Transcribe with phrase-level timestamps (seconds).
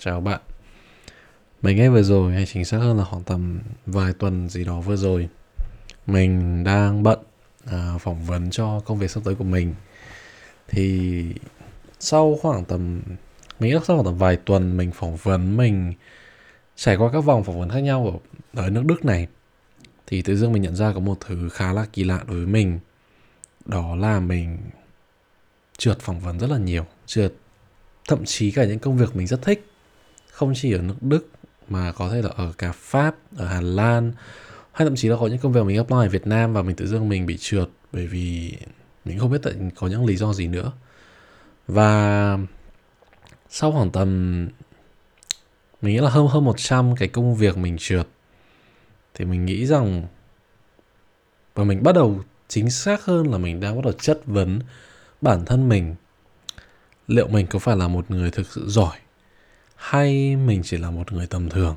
[0.00, 0.40] Chào bạn.
[1.62, 4.80] Mấy ngày vừa rồi hay chính xác hơn là khoảng tầm vài tuần gì đó
[4.80, 5.28] vừa rồi.
[6.06, 7.18] Mình đang bận
[7.66, 9.74] à, phỏng vấn cho công việc sắp tới của mình.
[10.68, 11.24] Thì
[12.00, 13.02] sau khoảng tầm
[13.60, 15.94] Mình nghĩ sau khoảng tầm vài tuần mình phỏng vấn Mình
[16.76, 18.20] trải qua các vòng phỏng vấn khác nhau
[18.54, 19.26] ở, ở nước Đức này
[20.06, 22.46] Thì tự dưng mình nhận ra có một thứ khá là kỳ lạ đối với
[22.46, 22.78] mình.
[23.64, 24.58] Đó là mình
[25.78, 27.32] trượt phỏng vấn rất là nhiều Trượt
[28.08, 29.67] thậm chí cả những công việc mình rất thích
[30.38, 31.28] không chỉ ở nước Đức
[31.68, 34.12] mà có thể là ở cả Pháp, ở Hà Lan
[34.72, 36.76] hay thậm chí là có những công việc mình apply ở Việt Nam và mình
[36.76, 38.56] tự dưng mình bị trượt bởi vì
[39.04, 40.72] mình không biết tại có những lý do gì nữa.
[41.68, 42.38] Và
[43.48, 44.08] sau khoảng tầm
[45.82, 48.06] mình nghĩ là hơn hơn 100 cái công việc mình trượt
[49.14, 50.06] thì mình nghĩ rằng
[51.54, 54.60] và mình bắt đầu chính xác hơn là mình đang bắt đầu chất vấn
[55.20, 55.94] bản thân mình
[57.08, 58.96] liệu mình có phải là một người thực sự giỏi
[59.78, 61.76] hay mình chỉ là một người tầm thường?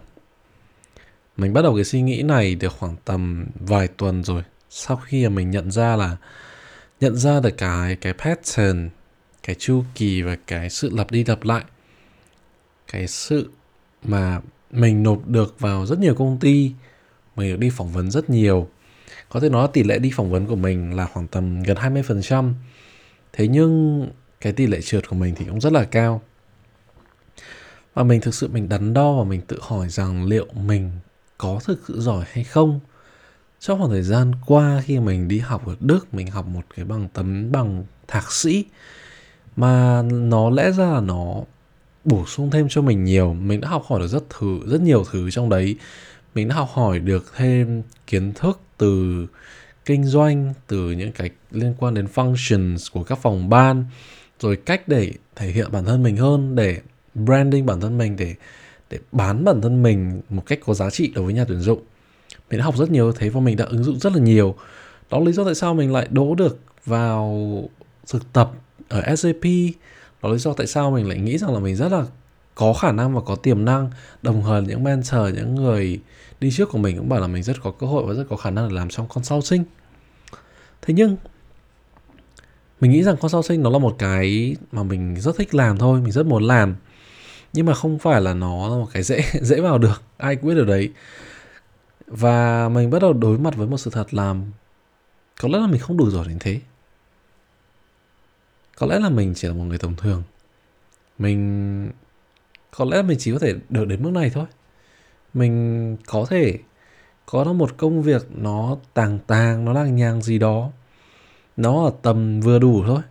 [1.37, 5.23] Mình bắt đầu cái suy nghĩ này được khoảng tầm vài tuần rồi, sau khi
[5.23, 6.17] mà mình nhận ra là,
[6.99, 8.89] nhận ra được cái cái pattern,
[9.43, 11.63] cái chu kỳ và cái sự lặp đi lặp lại.
[12.91, 13.49] Cái sự
[14.03, 16.71] mà mình nộp được vào rất nhiều công ty,
[17.35, 18.69] mình được đi phỏng vấn rất nhiều.
[19.29, 22.53] Có thể nói tỷ lệ đi phỏng vấn của mình là khoảng tầm gần 20%
[23.33, 24.07] thế nhưng
[24.41, 26.21] cái tỷ lệ trượt của mình thì cũng rất là cao
[27.93, 30.91] và mình thực sự mình đắn đo và mình tự hỏi rằng liệu mình
[31.37, 32.79] có thực sự giỏi hay không.
[33.59, 36.85] Trong khoảng thời gian qua khi mình đi học ở Đức, mình học một cái
[36.85, 38.65] bằng tấm bằng thạc sĩ,
[39.55, 41.35] mà nó lẽ ra là nó
[42.05, 43.33] bổ sung thêm cho mình nhiều.
[43.33, 45.75] Mình đã học hỏi được rất thứ, rất nhiều thứ trong đấy.
[46.35, 49.25] Mình đã học hỏi được thêm kiến thức từ
[49.85, 53.85] kinh doanh, từ những cái liên quan đến functions của các phòng ban,
[54.39, 56.81] rồi cách để thể hiện bản thân mình hơn, để
[57.15, 58.35] branding bản thân mình để
[58.89, 61.79] để bán bản thân mình một cách có giá trị đối với nhà tuyển dụng.
[62.49, 64.55] Mình đã học rất nhiều thế và mình đã ứng dụng rất là nhiều.
[65.11, 67.63] Đó là lý do tại sao mình lại đỗ được vào
[68.07, 68.51] thực tập
[68.89, 69.43] ở SAP
[70.21, 72.05] đó là lý do tại sao mình lại nghĩ rằng là mình rất là
[72.55, 73.89] có khả năng và có tiềm năng.
[74.21, 75.99] Đồng thời những mentor, những người
[76.39, 78.35] đi trước của mình cũng bảo là mình rất có cơ hội và rất có
[78.35, 79.63] khả năng để làm trong consulting.
[80.81, 81.17] Thế nhưng,
[82.81, 86.11] mình nghĩ rằng consulting nó là một cái mà mình rất thích làm thôi, mình
[86.11, 86.75] rất muốn làm
[87.53, 90.01] nhưng mà không phải là nó là một cái dễ dễ vào được.
[90.17, 90.91] Ai cũng biết được đấy.
[92.07, 94.35] Và mình bắt đầu đối mặt với một sự thật là
[95.41, 96.59] có lẽ là mình không đủ giỏi đến thế.
[98.77, 100.23] Có lẽ là mình chỉ là một người tầm thường.
[101.17, 101.91] Mình,
[102.71, 104.45] có lẽ là mình chỉ có thể được đến mức này thôi.
[105.33, 106.59] Mình có thể
[107.25, 110.69] có nó một công việc nó tàng tàng, nó làng nhàng gì đó.
[111.57, 113.01] Nó ở tầm vừa đủ thôi,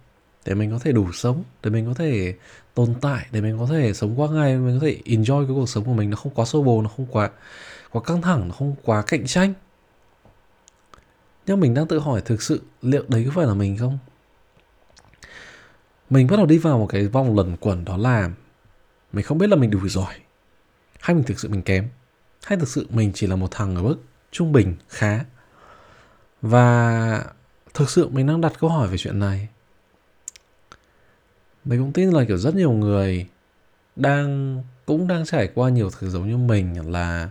[0.44, 2.34] để mình có thể đủ sống, để mình có thể
[2.86, 5.68] tồn tại để mình có thể sống qua ngày, mình có thể enjoy cái cuộc
[5.68, 7.30] sống của mình, nó không quá sâu bồ, nó không quá
[7.90, 9.52] quá căng thẳng, nó không quá cạnh tranh.
[11.46, 13.98] Nhưng mình đang tự hỏi thực sự liệu đấy có phải là mình không?
[16.10, 18.30] Mình bắt đầu đi vào một cái vòng luẩn quẩn đó là
[19.12, 20.14] mình không biết là mình đủ giỏi
[21.00, 21.88] hay mình thực sự mình kém,
[22.44, 23.96] hay thực sự mình chỉ là một thằng ở mức
[24.30, 25.24] trung bình khá.
[26.42, 27.24] Và
[27.74, 29.48] thực sự mình đang đặt câu hỏi về chuyện này
[31.64, 33.26] mình cũng tin là kiểu rất nhiều người
[33.96, 37.28] đang, cũng đang trải qua nhiều thứ giống như mình, là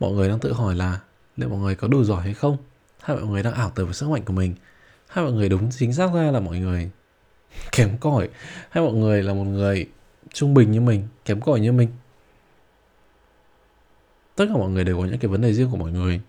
[0.00, 1.00] mọi người đang tự hỏi là
[1.36, 2.56] liệu mọi người có đủ giỏi hay không?
[3.00, 4.54] Hay mọi người đang ảo tưởng về sức mạnh của mình?
[5.08, 6.90] Hay mọi người đúng chính xác ra là mọi người
[7.72, 8.28] kém cỏi?
[8.70, 9.88] Hay mọi người là một người
[10.32, 11.88] trung bình như mình, kém cỏi như mình?
[14.36, 16.20] Tất cả mọi người đều có những cái vấn đề riêng của mọi người.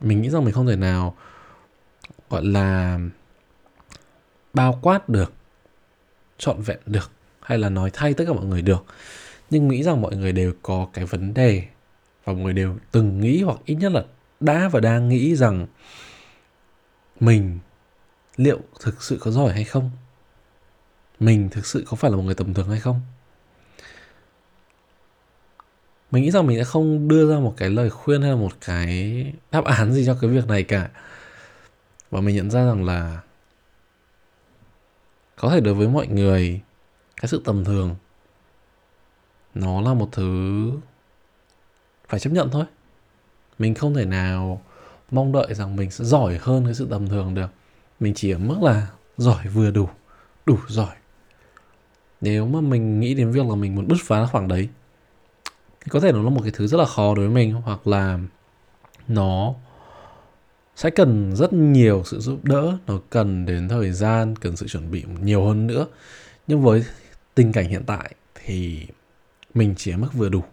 [0.00, 1.16] Mình nghĩ rằng mình không thể nào,
[2.30, 2.98] gọi là,
[4.54, 5.32] bao quát được
[6.40, 8.84] trọn vẹn được hay là nói thay tất cả mọi người được.
[9.50, 11.64] Nhưng nghĩ rằng mọi người đều có cái vấn đề
[12.24, 14.04] và mọi người đều từng nghĩ hoặc ít nhất là
[14.40, 15.66] đã và đang nghĩ rằng
[17.20, 17.58] mình
[18.36, 19.90] liệu thực sự có giỏi hay không?
[21.20, 23.00] Mình thực sự có phải là một người tầm thường hay không?
[26.10, 28.52] Mình nghĩ rằng mình sẽ không đưa ra một cái lời khuyên hay là một
[28.60, 30.90] cái đáp án gì cho cái việc này cả.
[32.10, 33.20] Và mình nhận ra rằng là
[35.40, 36.60] có thể đối với mọi người,
[37.20, 37.96] cái sự tầm thường,
[39.54, 40.70] nó là một thứ
[42.08, 42.64] phải chấp nhận thôi.
[43.58, 44.62] Mình không thể nào
[45.10, 47.46] mong đợi rằng mình sẽ giỏi hơn cái sự tầm thường được.
[48.00, 49.88] Mình chỉ ở mức là giỏi vừa đủ
[50.46, 50.96] đủ giỏi.
[52.20, 54.68] Nếu mà mình nghĩ đến việc là mình muốn bứt phá khoảng đấy,
[55.80, 57.86] thì có thể nó là một cái thứ rất là khó đối với mình, hoặc
[57.86, 58.18] là
[59.08, 59.54] nó
[60.76, 64.90] sẽ cần rất nhiều sự giúp đỡ, nó cần đến thời gian, cần sự chuẩn
[64.90, 65.86] bị nhiều hơn nữa.
[66.46, 66.84] Nhưng với
[67.34, 68.86] tình cảnh hiện tại thì
[69.54, 70.44] mình chỉ ở mức vừa đủ.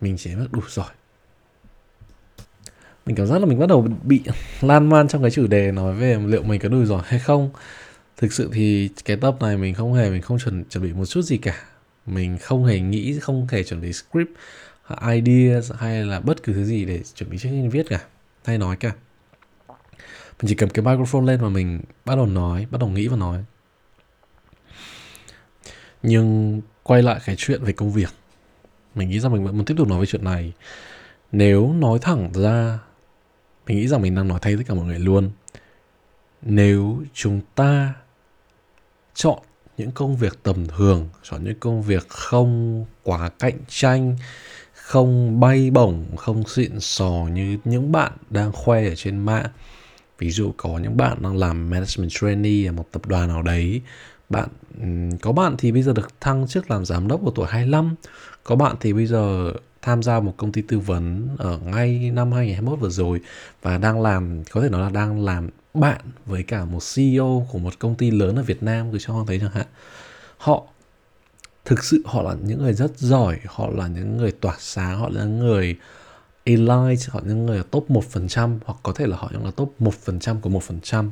[0.00, 0.90] Mình chỉ ở mức đủ giỏi
[3.06, 4.22] mình cảm giác là mình bắt đầu bị
[4.60, 7.50] lan man trong cái chủ đề nói về liệu mình có đủ giỏi hay không.
[8.16, 11.04] Thực sự thì cái tập này mình không hề, mình không chuẩn chuẩn bị một
[11.04, 11.62] chút gì cả.
[12.06, 14.30] Mình không hề nghĩ, không hề chuẩn bị script
[15.12, 18.00] ideas, hay là bất cứ thứ gì để chuẩn bị trước khi viết cả,
[18.44, 18.92] hay nói cả
[20.42, 23.16] mình chỉ cầm cái microphone lên và mình bắt đầu nói, bắt đầu nghĩ và
[23.16, 23.44] nói.
[26.02, 28.10] Nhưng quay lại cái chuyện về công việc.
[28.94, 30.52] Mình nghĩ rằng mình vẫn muốn tiếp tục nói về chuyện này.
[31.32, 32.78] Nếu nói thẳng ra,
[33.66, 35.30] mình nghĩ rằng mình đang nói thay tất cả mọi người luôn.
[36.42, 37.94] Nếu chúng ta
[39.14, 39.38] chọn
[39.78, 44.16] những công việc tầm thường, chọn những công việc không quá cạnh tranh,
[44.72, 49.50] không bay bổng, không xịn sò như những bạn đang khoe ở trên mạng
[50.22, 53.80] ví dụ có những bạn đang làm management trainee ở một tập đoàn nào đấy,
[54.28, 54.48] bạn
[55.20, 57.94] có bạn thì bây giờ được thăng chức làm giám đốc ở tuổi 25
[58.44, 59.52] có bạn thì bây giờ
[59.82, 63.20] tham gia một công ty tư vấn ở ngay năm 2021 vừa rồi
[63.62, 67.58] và đang làm, có thể nói là đang làm bạn với cả một CEO của
[67.58, 69.66] một công ty lớn ở Việt Nam, cứ cho họ thấy chẳng hạn.
[70.36, 70.62] Họ
[71.64, 75.08] thực sự họ là những người rất giỏi, họ là những người tỏa sáng, họ
[75.08, 75.76] là những người
[76.44, 80.40] elite họ những người top 1% hoặc có thể là họ những là top 1%
[80.40, 81.10] của 1%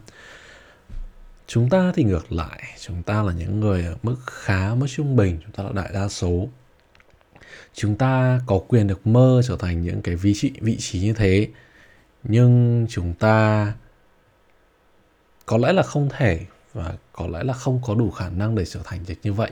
[1.52, 5.16] chúng ta thì ngược lại, chúng ta là những người ở mức khá, mức trung
[5.16, 6.48] bình, chúng ta là đại đa số.
[7.74, 11.12] Chúng ta có quyền được mơ trở thành những cái vị trí vị trí như
[11.12, 11.48] thế,
[12.22, 13.72] nhưng chúng ta
[15.46, 16.40] có lẽ là không thể
[16.72, 19.50] và có lẽ là không có đủ khả năng để trở thành được như vậy.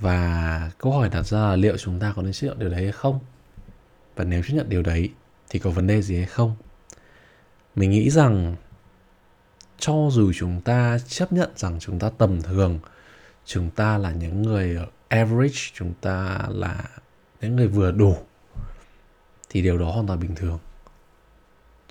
[0.00, 2.82] Và câu hỏi đặt ra là liệu chúng ta có nên chấp nhận điều đấy
[2.82, 3.20] hay không?
[4.16, 5.10] Và nếu chấp nhận điều đấy,
[5.48, 6.56] thì có vấn đề gì hay không?
[7.74, 8.56] Mình nghĩ rằng
[9.78, 12.78] cho dù chúng ta chấp nhận rằng chúng ta tầm thường,
[13.44, 14.78] chúng ta là những người
[15.08, 16.84] average, chúng ta là
[17.40, 18.16] những người vừa đủ,
[19.50, 20.58] thì điều đó hoàn toàn bình thường.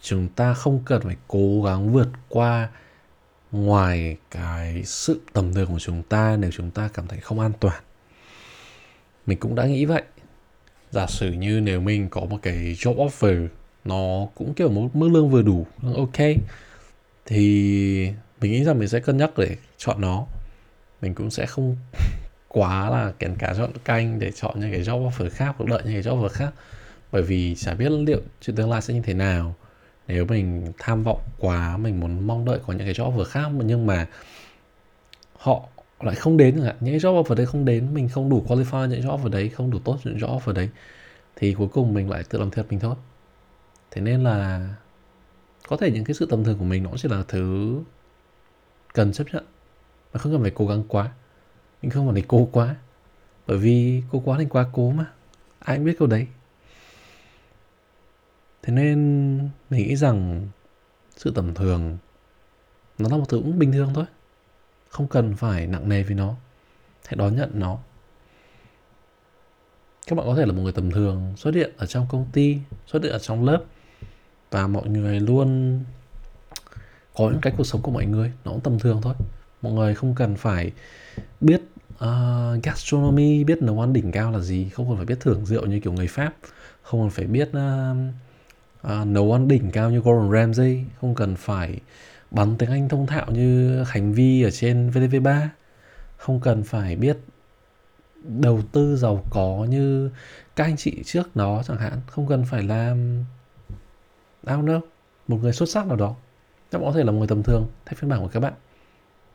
[0.01, 2.69] Chúng ta không cần phải cố gắng vượt qua
[3.51, 7.51] ngoài cái sự tầm thường của chúng ta nếu chúng ta cảm thấy không an
[7.59, 7.83] toàn.
[9.25, 10.03] Mình cũng đã nghĩ vậy
[10.93, 13.47] giả sử như nếu mình có một cái job offer,
[13.85, 16.17] nó cũng kiểu một mức lương vừa đủ ok,
[17.25, 18.11] thì
[18.41, 20.25] mình nghĩ rằng mình sẽ cân nhắc để chọn nó.
[21.01, 21.77] Mình cũng sẽ không
[22.47, 25.81] quá là kén cá chọn canh để chọn những cái job offer khác hoặc đợi
[25.85, 26.53] những cái job offer khác.
[27.11, 29.55] Bởi vì chả biết liệu chuyện tương lai sẽ như thế nào.
[30.07, 33.47] Nếu mình tham vọng quá, mình muốn mong đợi có những cái job offer khác,
[33.65, 34.07] nhưng mà
[35.37, 35.61] họ
[36.05, 36.75] lại không đến chẳng hạn.
[36.79, 39.71] Những job offer đấy không đến, mình không đủ qualify những job offer đấy, không
[39.71, 40.69] đủ tốt những job offer đấy,
[41.35, 42.95] thì cuối cùng mình lại tự làm thiệt mình thôi.
[43.91, 44.69] Thế nên là
[45.67, 47.75] có thể những cái sự tầm thường của mình nó chỉ là thứ
[48.93, 49.45] cần chấp nhận.
[50.13, 51.11] Mà không cần phải cố gắng quá.
[51.81, 52.75] Mình không phải cố quá.
[53.47, 55.05] Bởi vì cố quá thì quá cố mà.
[55.59, 56.27] Ai cũng biết câu đấy.
[58.61, 59.37] Thế nên
[59.69, 60.47] mình nghĩ rằng
[61.15, 61.97] sự tầm thường
[62.97, 64.05] nó là một thứ cũng bình thường thôi
[64.93, 66.35] không cần phải nặng nề vì nó.
[67.05, 67.77] Hãy đón nhận nó.
[70.07, 72.57] Các bạn có thể là một người tầm thường xuất hiện ở trong công ty
[72.87, 73.63] xuất hiện ở trong lớp
[74.51, 75.79] và mọi người luôn
[77.15, 79.13] có những cái cuộc sống của mọi người nó cũng tầm thường thôi.
[79.61, 80.71] Mọi người không cần phải
[81.41, 81.61] biết
[81.93, 85.65] uh, gastronomy biết nấu ăn đỉnh cao là gì không cần phải biết thưởng rượu
[85.65, 86.33] như kiểu người pháp
[86.81, 87.97] không cần phải biết uh,
[88.87, 91.79] uh, nấu ăn đỉnh cao như Gordon Ramsay không cần phải
[92.33, 95.47] bắn tiếng Anh thông thạo như Khánh Vi ở trên VTV3
[96.17, 97.17] không cần phải biết
[98.23, 100.09] đầu tư giàu có như
[100.55, 103.25] các anh chị trước đó chẳng hạn, không cần phải làm,
[104.47, 104.81] I don't know,
[105.27, 106.15] một người xuất sắc nào đó.
[106.71, 108.53] Các bạn có thể là một người tầm thường, thay phiên bản của các bạn.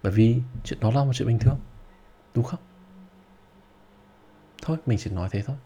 [0.02, 1.58] Bởi vì chuyện đó là một chuyện bình thường,
[2.34, 2.60] đúng không?
[4.62, 5.56] Thôi, mình chỉ nói thế thôi.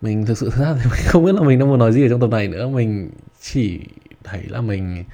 [0.00, 2.08] Mình thực sự ra thì mình không biết là mình đang muốn nói gì ở
[2.08, 2.68] trong tập này nữa.
[2.68, 3.10] Mình
[3.40, 3.80] chỉ
[4.24, 5.04] thấy là mình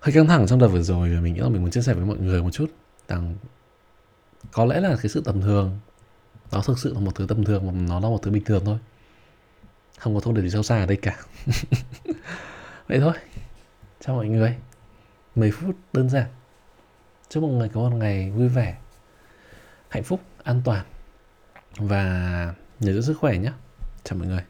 [0.00, 1.94] hơi căng thẳng trong đợt vừa rồi và mình nghĩ là mình muốn chia sẻ
[1.94, 2.70] với mọi người một chút.
[3.08, 3.34] Rằng
[4.52, 5.78] có lẽ là cái sự tầm thường,
[6.52, 8.62] nó thực sự là một thứ tầm thường mà nó là một thứ bình thường
[8.64, 8.78] thôi.
[9.98, 11.16] Không có thông điệp gì sâu xa ở đây cả.
[12.88, 13.12] Vậy thôi,
[14.00, 14.56] chào mọi người.
[15.34, 16.26] 10 phút đơn giản.
[17.28, 18.76] Chúc mọi người có một ngày vui vẻ,
[19.88, 20.84] hạnh phúc, an toàn.
[21.76, 23.52] Và nhớ giữ sức khỏe nhé.
[24.04, 24.42] Chào mọi người.